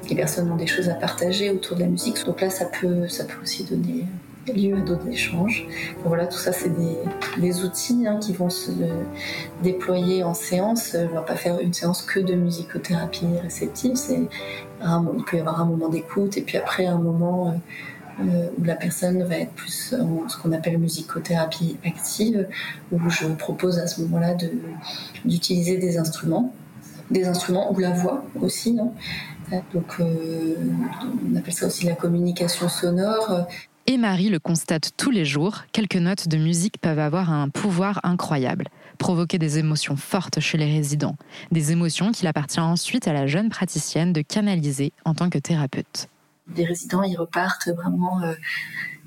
les 0.10 0.16
personnes 0.16 0.52
ont 0.52 0.56
des 0.56 0.68
choses 0.68 0.90
à 0.90 0.96
partager 0.96 1.50
autour 1.52 1.78
de 1.78 1.82
la 1.82 1.88
musique. 1.88 2.26
Donc 2.26 2.42
là, 2.42 2.50
ça 2.50 2.66
peut, 2.66 3.08
ça 3.08 3.24
peut 3.24 3.42
aussi 3.42 3.64
donner 3.64 4.06
lieu 4.54 4.78
à 4.78 4.82
d'autres 4.82 5.08
échanges. 5.08 5.66
voilà, 6.04 6.28
tout 6.28 6.38
ça, 6.38 6.52
c'est 6.52 6.72
des, 7.40 7.64
outils 7.64 8.06
hein, 8.08 8.20
qui 8.22 8.34
vont 8.34 8.50
se 8.50 8.72
déployer 9.64 10.24
en 10.24 10.34
séance. 10.34 10.96
On 10.96 11.16
va 11.16 11.22
pas 11.22 11.36
faire 11.36 11.60
une 11.60 11.74
séance 11.74 12.02
que 12.02 12.20
de 12.20 12.36
musicothérapie 12.36 13.26
réceptive. 13.42 13.96
Il 14.10 15.24
peut 15.26 15.38
y 15.38 15.40
avoir 15.40 15.62
un 15.62 15.66
moment 15.66 15.90
d'écoute 15.90 16.38
et 16.38 16.42
puis 16.42 16.58
après 16.58 16.86
un 16.86 17.00
moment 17.00 17.60
euh, 18.22 18.48
où 18.58 18.64
la 18.64 18.76
personne 18.76 19.24
va 19.24 19.38
être 19.38 19.52
plus 19.52 19.94
en 19.94 20.30
ce 20.30 20.38
qu'on 20.38 20.54
appelle 20.54 20.78
musicothérapie 20.78 21.78
active, 21.86 22.48
où 22.92 23.10
je 23.10 23.28
propose 23.28 23.78
à 23.80 23.88
ce 23.88 24.02
moment-là 24.02 24.36
d'utiliser 25.26 25.78
des 25.78 25.98
instruments, 25.98 26.54
des 27.12 27.28
instruments 27.28 27.74
ou 27.74 27.80
la 27.80 27.92
voix 27.92 28.24
aussi, 28.42 28.74
non? 28.74 28.94
Donc, 29.74 30.00
euh, 30.00 30.56
on 31.32 31.36
appelle 31.36 31.54
ça 31.54 31.68
aussi 31.68 31.86
la 31.86 31.96
communication 31.96 32.70
sonore. 32.70 33.48
Et 33.88 33.98
Marie 33.98 34.30
le 34.30 34.40
constate 34.40 34.92
tous 34.98 35.12
les 35.12 35.26
jours, 35.26 35.64
quelques 35.72 35.96
notes 35.96 36.28
de 36.28 36.38
musique 36.38 36.80
peuvent 36.80 36.98
avoir 36.98 37.32
un 37.32 37.50
pouvoir 37.50 38.00
incroyable, 38.04 38.68
provoquer 38.98 39.38
des 39.38 39.60
émotions 39.60 39.96
fortes 39.96 40.40
chez 40.40 40.58
les 40.58 40.66
résidents, 40.66 41.18
des 41.52 41.72
émotions 41.72 42.12
qu'il 42.12 42.28
appartient 42.28 42.60
ensuite 42.60 43.08
à 43.08 43.14
la 43.14 43.28
jeune 43.28 43.50
praticienne 43.50 44.12
de 44.12 44.22
canaliser 44.22 44.92
en 45.06 45.14
tant 45.14 45.30
que 45.30 45.38
thérapeute. 45.38 46.08
Les 46.56 46.66
résidents, 46.66 47.04
ils 47.04 47.16
repartent 47.16 47.70
vraiment 47.70 48.22
euh, 48.24 48.34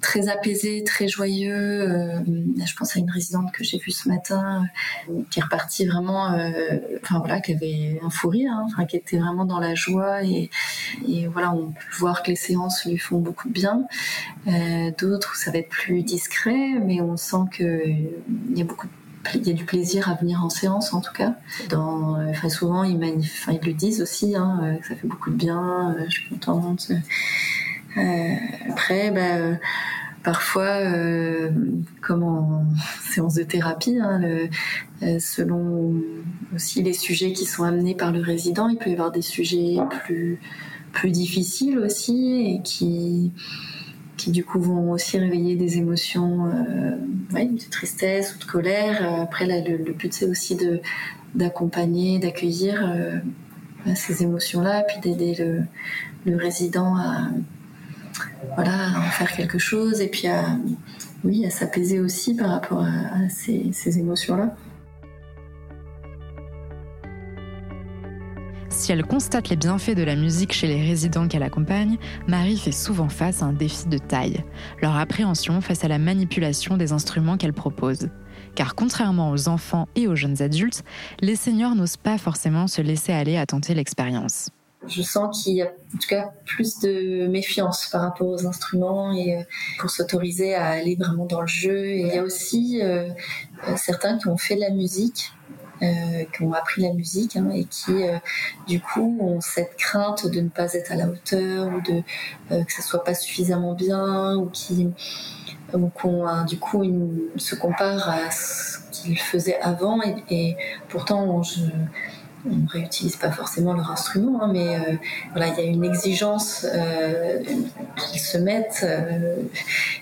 très 0.00 0.28
apaisés, 0.28 0.84
très 0.84 1.08
joyeux. 1.08 1.54
Euh, 1.54 2.20
je 2.64 2.74
pense 2.76 2.96
à 2.96 3.00
une 3.00 3.10
résidente 3.10 3.52
que 3.52 3.64
j'ai 3.64 3.78
vue 3.78 3.90
ce 3.90 4.08
matin 4.08 4.66
euh, 5.08 5.22
qui 5.30 5.40
est 5.40 5.42
repartie 5.42 5.86
vraiment, 5.86 6.32
euh, 6.32 6.78
enfin 7.02 7.18
voilà, 7.18 7.40
qui 7.40 7.52
avait 7.52 8.00
un 8.02 8.10
fou 8.10 8.28
rire, 8.28 8.52
hein, 8.52 8.66
enfin, 8.66 8.84
qui 8.84 8.96
était 8.96 9.18
vraiment 9.18 9.44
dans 9.44 9.60
la 9.60 9.74
joie 9.74 10.22
et, 10.22 10.50
voilà, 11.32 11.52
on 11.52 11.72
peut 11.72 11.96
voir 11.98 12.22
que 12.22 12.30
les 12.30 12.36
séances 12.36 12.84
lui 12.84 12.98
font 12.98 13.18
beaucoup 13.18 13.48
de 13.48 13.52
bien. 13.52 13.86
D'autres, 14.98 15.36
ça 15.36 15.50
va 15.50 15.58
être 15.58 15.68
plus 15.68 16.02
discret, 16.02 16.74
mais 16.82 17.00
on 17.00 17.16
sent 17.16 17.36
qu'il 17.54 18.10
y 18.54 18.62
a 18.62 18.64
beaucoup 18.64 18.86
il 19.34 19.46
y 19.46 19.50
a 19.50 19.52
du 19.52 19.64
plaisir 19.64 20.08
à 20.08 20.14
venir 20.14 20.42
en 20.42 20.48
séance 20.48 20.94
en 20.94 21.00
tout 21.00 21.12
cas. 21.12 21.34
Enfin, 21.72 22.48
souvent 22.48 22.82
ils, 22.84 22.98
ils 23.50 23.66
le 23.66 23.74
disent 23.74 24.00
aussi, 24.00 24.34
hein, 24.36 24.78
que 24.80 24.86
ça 24.86 24.94
fait 24.94 25.06
beaucoup 25.06 25.30
de 25.30 25.36
bien, 25.36 25.96
je 26.06 26.10
suis 26.10 26.28
contente. 26.28 26.90
Euh, 27.96 28.34
après, 28.70 29.10
bah, 29.10 29.36
euh, 29.36 29.54
parfois, 30.22 30.80
euh, 30.80 31.50
comme 32.00 32.22
en 32.22 32.64
séance 33.02 33.34
de 33.34 33.42
thérapie, 33.42 33.98
hein, 34.00 34.20
selon 35.18 36.02
aussi 36.54 36.82
les 36.82 36.92
sujets 36.92 37.32
qui 37.32 37.44
sont 37.44 37.64
amenés 37.64 37.94
par 37.94 38.12
le 38.12 38.20
résident, 38.20 38.68
il 38.68 38.76
peut 38.76 38.90
y 38.90 38.92
avoir 38.92 39.12
des 39.12 39.22
sujets 39.22 39.76
plus, 40.04 40.40
plus 40.92 41.10
difficiles 41.10 41.78
aussi 41.78 42.54
et 42.54 42.62
qui, 42.62 43.32
qui 44.16 44.30
du 44.30 44.44
coup 44.44 44.60
vont 44.60 44.90
aussi 44.90 45.18
réveiller 45.18 45.56
des 45.56 45.78
émotions 45.78 46.50
de 47.30 47.70
tristesse 47.70 48.34
ou 48.34 48.38
de 48.38 48.44
colère. 48.44 49.20
Après, 49.20 49.46
là, 49.46 49.60
le, 49.60 49.92
but 49.92 50.12
c'est 50.12 50.26
aussi 50.26 50.56
de 50.56 50.80
d'accompagner, 51.34 52.18
d'accueillir 52.18 52.90
ces 53.94 54.22
émotions-là, 54.22 54.82
puis 54.82 54.98
d'aider 55.00 55.34
le, 55.34 55.62
le 56.24 56.36
résident 56.36 56.96
à 56.96 57.28
voilà, 58.54 58.98
en 58.98 59.10
faire 59.10 59.32
quelque 59.32 59.58
chose 59.58 60.00
et 60.00 60.08
puis 60.08 60.28
à, 60.28 60.58
s'apaiser 61.50 62.00
aussi 62.00 62.34
par 62.34 62.50
rapport 62.50 62.82
à, 62.82 63.28
ces 63.28 63.98
émotions-là. 63.98 64.54
Si 68.78 68.92
elle 68.92 69.04
constate 69.04 69.48
les 69.48 69.56
bienfaits 69.56 69.96
de 69.96 70.04
la 70.04 70.14
musique 70.14 70.52
chez 70.52 70.68
les 70.68 70.80
résidents 70.80 71.26
qu'elle 71.26 71.42
accompagne, 71.42 71.98
Marie 72.28 72.56
fait 72.56 72.70
souvent 72.70 73.08
face 73.08 73.42
à 73.42 73.46
un 73.46 73.52
défi 73.52 73.88
de 73.88 73.98
taille, 73.98 74.44
leur 74.80 74.94
appréhension 74.94 75.60
face 75.60 75.84
à 75.84 75.88
la 75.88 75.98
manipulation 75.98 76.76
des 76.76 76.92
instruments 76.92 77.36
qu'elle 77.36 77.52
propose. 77.52 78.08
Car 78.54 78.76
contrairement 78.76 79.32
aux 79.32 79.48
enfants 79.48 79.88
et 79.96 80.06
aux 80.06 80.14
jeunes 80.14 80.42
adultes, 80.42 80.84
les 81.20 81.34
seniors 81.34 81.74
n'osent 81.74 81.96
pas 81.96 82.18
forcément 82.18 82.68
se 82.68 82.80
laisser 82.80 83.12
aller 83.12 83.36
à 83.36 83.46
tenter 83.46 83.74
l'expérience 83.74 84.50
je 84.86 85.02
sens 85.02 85.42
qu'il 85.42 85.54
y 85.54 85.62
a 85.62 85.66
en 85.66 85.98
tout 85.98 86.08
cas 86.08 86.30
plus 86.44 86.78
de 86.80 87.26
méfiance 87.26 87.88
par 87.90 88.02
rapport 88.02 88.28
aux 88.28 88.46
instruments 88.46 89.12
et 89.12 89.36
euh, 89.36 89.42
pour 89.80 89.90
s'autoriser 89.90 90.54
à 90.54 90.66
aller 90.68 90.96
vraiment 90.96 91.26
dans 91.26 91.40
le 91.40 91.46
jeu. 91.46 91.86
Et 91.86 92.00
il 92.00 92.06
y 92.08 92.18
a 92.18 92.22
aussi 92.22 92.80
euh, 92.82 93.08
euh, 93.66 93.76
certains 93.76 94.18
qui 94.18 94.28
ont 94.28 94.36
fait 94.36 94.54
de 94.54 94.60
la 94.60 94.70
musique. 94.70 95.32
qui 95.80 96.42
ont 96.42 96.52
appris 96.54 96.82
la 96.82 96.92
musique 96.92 97.36
hein, 97.36 97.50
et 97.54 97.64
qui 97.64 97.94
du 98.66 98.80
coup 98.80 99.16
ont 99.20 99.40
cette 99.40 99.76
crainte 99.76 100.26
de 100.26 100.40
ne 100.40 100.48
pas 100.48 100.74
être 100.74 100.90
à 100.90 100.96
la 100.96 101.06
hauteur 101.06 101.68
ou 101.68 101.80
de 101.80 102.02
que 102.64 102.72
ça 102.72 102.82
soit 102.82 103.04
pas 103.04 103.14
suffisamment 103.14 103.74
bien 103.74 104.34
ou 104.38 104.46
qui 104.46 104.88
ou 105.72 105.90
du 106.48 106.58
coup 106.58 106.82
se 107.36 107.54
comparent 107.54 108.08
à 108.08 108.28
ce 108.32 108.78
qu'ils 108.90 109.20
faisaient 109.20 109.60
avant 109.60 110.02
et, 110.02 110.16
et 110.30 110.56
pourtant 110.88 111.44
je, 111.44 111.60
on 112.50 112.56
ne 112.56 112.68
réutilise 112.68 113.16
pas 113.16 113.30
forcément 113.30 113.72
leur 113.74 113.90
instrument, 113.90 114.42
hein, 114.42 114.50
mais 114.52 114.76
euh, 114.76 114.96
voilà, 115.32 115.48
il 115.48 115.64
y 115.64 115.66
a 115.66 115.70
une 115.70 115.84
exigence 115.84 116.66
euh, 116.68 117.42
qu'ils 117.96 118.20
se 118.20 118.38
mettent 118.38 118.84
euh, 118.84 119.36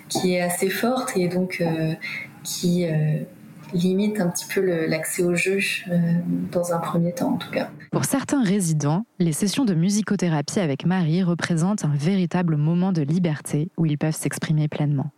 qui 0.09 0.35
est 0.35 0.41
assez 0.41 0.71
forte 0.71 1.17
et 1.17 1.29
donc 1.29 1.63
qui 2.43 2.87
limite 3.73 4.21
un 4.21 4.29
petit 4.29 4.47
peu 4.47 4.61
l'accès 4.87 5.25
au 5.25 5.35
jeu 5.35 5.59
dans 6.53 6.73
un 6.73 6.79
premier 6.79 7.13
temps 7.13 7.35
en 7.35 7.37
tout 7.37 7.51
cas. 7.51 7.69
Pour 7.91 8.05
certains 8.05 8.43
résidents, 8.43 9.05
les 9.19 9.33
sessions 9.33 9.65
de 9.65 9.75
musicothérapie 9.75 10.61
avec 10.61 10.87
Marie 10.87 11.25
représentent 11.25 11.85
un 11.85 11.95
véritable 11.95 12.57
moment 12.57 12.93
de 12.93 13.03
liberté 13.03 13.71
où 13.77 13.87
ils 13.87 13.99
peuvent 13.99 14.15
s'exprimer 14.15 14.69
pleinement, 14.69 15.11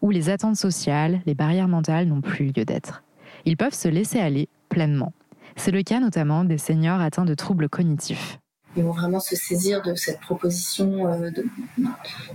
où 0.00 0.10
les 0.10 0.30
attentes 0.30 0.56
sociales, 0.56 1.20
les 1.26 1.34
barrières 1.34 1.68
mentales 1.68 2.06
n'ont 2.06 2.22
plus 2.22 2.46
lieu 2.46 2.64
d'être. 2.64 3.02
Ils 3.44 3.58
peuvent 3.58 3.74
se 3.74 3.88
laisser 3.88 4.18
aller 4.18 4.48
pleinement 4.70 5.12
c'est 5.56 5.70
le 5.70 5.82
cas 5.82 6.00
notamment 6.00 6.44
des 6.44 6.58
seniors 6.58 7.00
atteints 7.00 7.24
de 7.24 7.34
troubles 7.34 7.68
cognitifs. 7.68 8.38
Ils 8.76 8.84
vont 8.84 8.92
vraiment 8.92 9.20
se 9.20 9.36
saisir 9.36 9.82
de 9.82 9.94
cette 9.94 10.20
proposition 10.20 11.06
euh, 11.06 11.30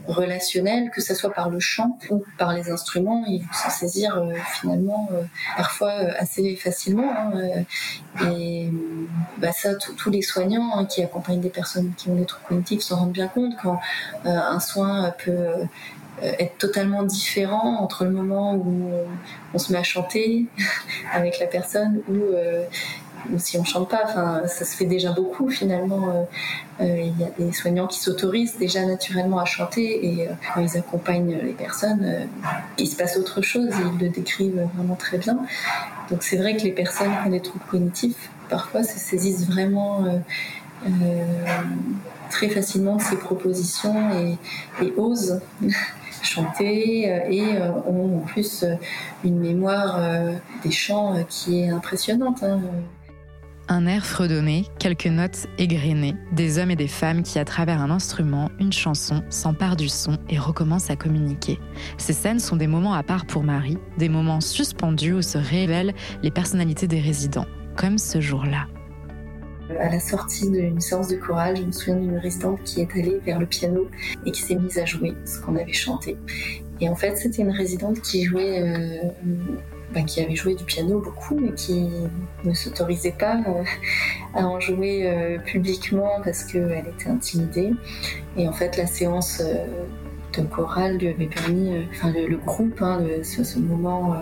relationnelle, 0.08 0.92
que 0.92 1.02
ce 1.02 1.16
soit 1.16 1.34
par 1.34 1.50
le 1.50 1.60
chant 1.60 1.98
ou 2.12 2.24
par 2.38 2.54
les 2.54 2.70
instruments. 2.70 3.26
Ils 3.28 3.42
vont 3.42 3.54
s'en 3.54 3.70
saisir 3.72 4.16
euh, 4.18 4.34
finalement 4.54 5.10
euh, 5.14 5.24
parfois 5.56 5.92
assez 5.92 6.56
facilement. 6.56 7.12
Hein, 7.12 7.64
et 8.32 8.70
bah, 9.40 9.52
ça, 9.52 9.74
tous 9.76 10.12
les 10.12 10.22
soignants 10.22 10.78
hein, 10.78 10.86
qui 10.86 11.02
accompagnent 11.02 11.42
des 11.42 11.50
personnes 11.50 11.94
qui 11.98 12.10
ont 12.10 12.16
des 12.16 12.26
troubles 12.26 12.46
cognitifs 12.48 12.82
s'en 12.82 12.98
rendent 12.98 13.14
bien 13.14 13.28
compte 13.28 13.56
quand 13.62 13.80
un 14.26 14.60
soin 14.60 15.14
peut 15.24 15.48
être 16.22 16.58
totalement 16.58 17.04
différent 17.04 17.78
entre 17.80 18.04
le 18.04 18.12
moment 18.12 18.56
où 18.56 18.92
on 19.54 19.58
se 19.60 19.72
met 19.72 19.78
à 19.80 19.84
chanter 19.84 20.48
avec 21.14 21.40
la 21.40 21.48
personne 21.48 22.02
ou 22.08 22.16
ou 22.16 23.07
si 23.38 23.58
on 23.58 23.64
chante 23.64 23.90
pas, 23.90 24.02
enfin, 24.06 24.42
ça 24.48 24.66
se 24.66 24.76
fait 24.76 24.86
déjà 24.86 25.12
beaucoup 25.12 25.50
finalement. 25.50 26.10
Euh, 26.10 26.24
euh, 26.82 27.00
il 27.00 27.20
y 27.20 27.24
a 27.24 27.30
des 27.38 27.52
soignants 27.52 27.88
qui 27.88 28.00
s'autorisent 28.00 28.58
déjà 28.58 28.86
naturellement 28.86 29.40
à 29.40 29.46
chanter 29.46 30.06
et 30.06 30.28
euh, 30.28 30.32
quand 30.54 30.62
ils 30.62 30.78
accompagnent 30.78 31.38
les 31.44 31.54
personnes, 31.54 32.28
il 32.78 32.88
se 32.88 32.96
passe 32.96 33.18
autre 33.18 33.42
chose 33.42 33.70
et 33.70 33.82
ils 33.94 34.00
le 34.00 34.10
décrivent 34.10 34.68
vraiment 34.76 34.96
très 34.96 35.18
bien. 35.18 35.40
Donc 36.10 36.24
c'est 36.24 36.38
vrai 36.38 36.56
que 36.56 36.64
les 36.64 36.72
personnes 36.72 37.12
qui 37.22 37.28
ont 37.28 37.32
des 37.32 37.42
troubles 37.42 37.66
cognitifs, 37.70 38.30
parfois 38.50 38.84
se 38.84 38.98
saisissent 38.98 39.48
vraiment 39.48 40.06
très 42.30 42.50
facilement 42.50 42.98
de 42.98 43.02
ces 43.02 43.18
propositions 43.18 44.38
et, 44.82 44.94
osent 44.98 45.42
chanter 46.22 47.06
et 47.30 47.62
ont 47.88 48.18
en 48.18 48.26
plus 48.26 48.66
une 49.24 49.40
mémoire 49.40 50.00
des 50.64 50.72
chants 50.72 51.16
qui 51.28 51.62
est 51.62 51.70
impressionnante. 51.70 52.44
Hein. 52.44 52.62
Un 53.70 53.86
air 53.86 54.06
fredonné, 54.06 54.66
quelques 54.80 55.08
notes 55.08 55.48
égrenées, 55.58 56.16
des 56.32 56.58
hommes 56.58 56.72
et 56.72 56.78
des 56.78 56.88
femmes 56.88 57.22
qui, 57.22 57.38
à 57.38 57.44
travers 57.44 57.82
un 57.82 57.92
instrument, 57.92 58.50
une 58.62 58.72
chanson, 58.72 59.24
s'emparent 59.30 59.76
du 59.76 59.90
son 59.90 60.18
et 60.30 60.40
recommencent 60.40 60.90
à 60.90 60.96
communiquer. 60.96 61.60
Ces 61.98 62.14
scènes 62.14 62.40
sont 62.40 62.56
des 62.56 62.68
moments 62.68 62.94
à 62.94 63.04
part 63.04 63.26
pour 63.26 63.44
Marie, 63.44 63.78
des 63.98 64.08
moments 64.08 64.40
suspendus 64.40 65.16
où 65.16 65.22
se 65.22 65.38
révèlent 65.38 65.94
les 66.24 66.32
personnalités 66.32 66.88
des 66.88 67.02
résidents, 67.02 67.46
comme 67.76 67.98
ce 67.98 68.22
jour-là. 68.22 68.68
À 69.82 69.90
la 69.90 70.00
sortie 70.00 70.50
d'une 70.50 70.80
séance 70.80 71.10
de 71.10 71.18
chorale, 71.18 71.58
je 71.58 71.64
me 71.64 71.72
souviens 71.74 71.98
d'une 71.98 72.18
résidente 72.18 72.64
qui 72.64 72.80
est 72.80 72.92
allée 72.94 73.20
vers 73.26 73.38
le 73.38 73.46
piano 73.46 73.90
et 74.26 74.32
qui 74.32 74.44
s'est 74.44 74.56
mise 74.56 74.78
à 74.78 74.86
jouer 74.86 75.14
ce 75.26 75.42
qu'on 75.42 75.58
avait 75.58 75.74
chanté. 75.74 76.16
Et 76.80 76.88
en 76.88 76.96
fait, 76.96 77.18
c'était 77.18 77.42
une 77.42 77.52
résidente 77.52 78.00
qui 78.00 78.24
jouait 78.24 78.62
euh, 78.62 79.10
bah, 79.94 80.02
qui 80.02 80.22
avait 80.22 80.36
joué 80.36 80.54
du 80.54 80.66
piano 80.66 81.00
beaucoup, 81.00 81.40
mais 81.40 81.54
qui 81.54 81.88
ne 82.44 82.54
s'autorisait 82.54 83.16
pas 83.18 83.38
euh, 83.48 83.64
à 84.34 84.46
en 84.46 84.60
jouer 84.60 85.04
euh, 85.08 85.38
publiquement 85.40 86.20
parce 86.24 86.44
qu'elle 86.44 86.86
était 86.94 87.10
intimidée. 87.10 87.72
Et 88.36 88.50
en 88.50 88.52
fait, 88.52 88.76
la 88.76 88.86
séance 88.86 89.42
euh, 89.42 89.66
de 90.38 90.46
chorale 90.48 90.98
lui 90.98 91.08
avait 91.08 91.28
permis, 91.28 91.72
enfin 91.92 92.12
le, 92.12 92.36
groupe, 92.36 92.82
hein, 92.82 93.00
ce, 93.24 93.58
moment 93.60 94.22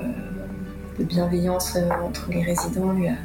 de 0.99 1.03
bienveillance 1.03 1.77
entre 2.05 2.29
les 2.29 2.41
résidents 2.41 2.93
lui 2.93 3.09
a 3.09 3.15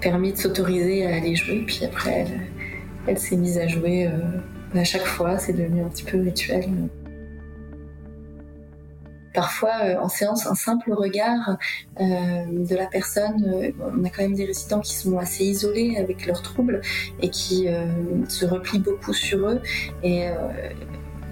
permis 0.00 0.32
de 0.32 0.36
s'autoriser 0.36 1.06
à 1.06 1.14
aller 1.14 1.36
jouer. 1.36 1.64
Puis 1.66 1.84
après, 1.84 2.26
elle, 2.26 2.40
elle 3.06 3.18
s'est 3.18 3.36
mise 3.36 3.58
à 3.58 3.68
jouer 3.68 4.10
à 4.74 4.84
chaque 4.84 5.06
fois. 5.06 5.38
C'est 5.38 5.54
devenu 5.54 5.82
un 5.82 5.88
petit 5.88 6.04
peu 6.04 6.20
rituel. 6.20 6.64
Parfois 9.34 9.72
en 10.00 10.08
séance 10.08 10.46
un 10.46 10.54
simple 10.54 10.92
regard 10.92 11.58
de 11.98 12.74
la 12.74 12.86
personne. 12.86 13.72
on 13.80 14.04
a 14.04 14.08
quand 14.08 14.22
même 14.22 14.34
des 14.34 14.46
résidents 14.46 14.80
qui 14.80 14.94
sont 14.94 15.18
assez 15.18 15.44
isolés 15.44 15.96
avec 15.98 16.26
leurs 16.26 16.42
troubles 16.42 16.80
et 17.20 17.28
qui 17.28 17.68
se 18.28 18.46
replient 18.46 18.78
beaucoup 18.78 19.12
sur 19.12 19.48
eux 19.48 19.60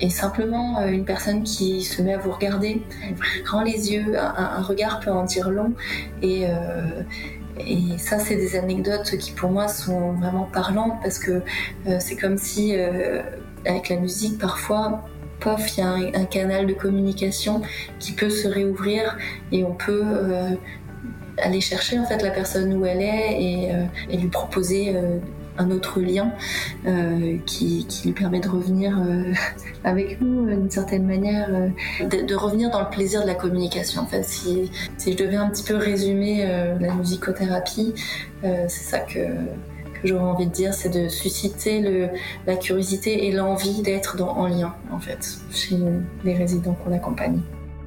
et 0.03 0.11
simplement 0.11 0.85
une 0.85 1.05
personne 1.05 1.45
qui 1.45 1.83
se 1.83 2.03
met 2.03 2.15
à 2.15 2.19
vous 2.19 2.33
regarder, 2.33 2.83
grand 3.45 3.63
les 3.63 3.93
yeux, 3.93 4.19
un, 4.19 4.61
regard 4.61 5.01
peut 5.01 5.13
en 5.13 5.25
dire 5.25 5.49
long. 5.49 5.73
Et, 6.21 6.47
ça, 7.99 8.19
c'est 8.19 8.35
des 8.35 8.57
anecdotes 8.57 9.17
qui 9.19 9.31
pour 9.31 9.51
moi 9.51 9.69
sont 9.69 10.13
vraiment 10.15 10.49
parlantes 10.53 10.99
parce 11.03 11.19
que 11.19 11.43
euh, 11.87 11.99
c'est 12.01 12.17
comme 12.17 12.37
si, 12.37 12.75
euh, 12.75 13.23
avec 13.65 13.89
la 13.89 13.97
musique, 13.97 14.39
parfois, 14.39 15.05
il 15.47 15.81
y 15.81 15.83
a 15.83 16.21
un, 16.21 16.25
canal 16.25 16.67
de 16.67 16.73
communication 16.73 17.63
qui 17.99 18.13
peut 18.13 18.31
se 18.31 18.49
réouvrir 18.49 19.17
et 19.51 19.65
on 19.65 19.75
peut 19.75 20.03
euh, 20.05 20.51
aller 21.39 21.61
chercher 21.61 21.99
en 21.99 22.05
fait 22.05 22.23
la 22.23 22.31
personne 22.31 22.75
où 22.75 22.87
elle 22.87 23.03
est 23.03 23.43
et, 23.43 23.73
et 24.11 24.17
lui 24.17 24.29
proposer 24.29 24.95
un 25.59 25.71
autre 25.71 26.01
lien 26.01 26.33
euh, 26.87 27.37
qui, 27.47 27.87
lui 28.05 28.13
permet 28.13 28.41
de 28.41 28.49
revenir 28.49 28.99
euh, 28.99 29.33
avec 29.85 30.21
nous 30.21 30.47
d'une 30.47 30.71
certaine 30.71 31.07
manière, 31.07 31.49
euh, 31.51 32.07
de, 32.07 32.35
revenir 32.35 32.71
dans 32.71 32.81
le 32.81 32.91
plaisir 32.91 33.23
de 33.23 33.27
la 33.27 33.35
communication. 33.35 34.03
En 34.03 34.07
fait, 34.07 34.25
si, 34.25 34.71
si 34.97 35.13
je 35.13 35.17
devais 35.17 35.37
un 35.37 35.49
petit 35.51 35.65
peu 35.65 35.77
résumer 35.77 36.47
la 36.81 36.95
musicothérapie, 36.95 37.95
c'est 38.43 38.69
ça 38.69 38.99
que 38.99 39.21
j'aurais 40.05 40.25
envie 40.25 40.47
de 40.47 40.53
dire, 40.53 40.75
c'est 40.75 40.91
de 40.91 41.09
susciter 41.09 41.81
le, 41.81 42.09
la 42.47 42.57
curiosité 42.57 43.27
et 43.27 43.33
l'envie 43.33 43.83
d'être 43.83 44.21
en 44.21 44.47
lien, 44.47 44.75
en 44.91 44.99
fait, 44.99 45.39
chez 45.51 45.77
les 46.25 46.35
résidents 46.35 46.77
qu'on 46.85 46.93
accompagne. 46.93 47.41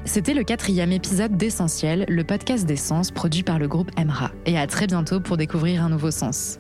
C'était 0.06 0.36
le 0.36 0.44
quatrième 0.44 0.92
épisode 0.92 1.36
d'Essentiel, 1.36 2.06
le 2.08 2.24
podcast 2.24 2.66
d'essence 2.66 3.10
produit 3.10 3.42
par 3.42 3.58
le 3.58 3.68
groupe 3.68 3.90
Emra. 3.98 4.32
Et 4.46 4.58
à 4.58 4.68
très 4.68 4.86
bientôt 4.86 5.20
pour 5.20 5.36
découvrir 5.36 5.84
un 5.84 5.90
nouveau 5.90 6.12
sens. 6.12 6.60